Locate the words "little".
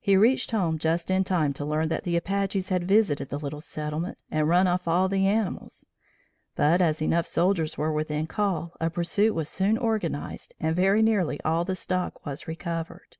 3.38-3.60